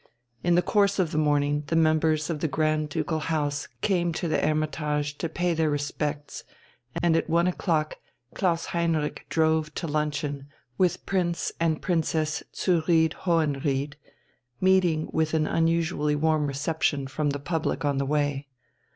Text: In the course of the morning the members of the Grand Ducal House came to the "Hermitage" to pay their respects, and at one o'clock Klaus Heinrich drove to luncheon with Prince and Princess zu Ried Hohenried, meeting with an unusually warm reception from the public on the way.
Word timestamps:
In 0.43 0.55
the 0.55 0.63
course 0.63 0.97
of 0.97 1.11
the 1.11 1.19
morning 1.19 1.63
the 1.67 1.75
members 1.75 2.31
of 2.31 2.39
the 2.39 2.47
Grand 2.47 2.89
Ducal 2.89 3.19
House 3.19 3.67
came 3.81 4.11
to 4.13 4.27
the 4.27 4.39
"Hermitage" 4.39 5.15
to 5.19 5.29
pay 5.29 5.53
their 5.53 5.69
respects, 5.69 6.43
and 7.03 7.15
at 7.15 7.29
one 7.29 7.45
o'clock 7.45 7.97
Klaus 8.33 8.65
Heinrich 8.73 9.27
drove 9.29 9.71
to 9.75 9.85
luncheon 9.85 10.47
with 10.75 11.05
Prince 11.05 11.51
and 11.59 11.83
Princess 11.83 12.41
zu 12.55 12.81
Ried 12.87 13.13
Hohenried, 13.13 13.95
meeting 14.59 15.07
with 15.13 15.35
an 15.35 15.45
unusually 15.45 16.15
warm 16.15 16.47
reception 16.47 17.05
from 17.05 17.29
the 17.29 17.37
public 17.39 17.85
on 17.85 17.99
the 17.99 18.05
way. 18.07 18.47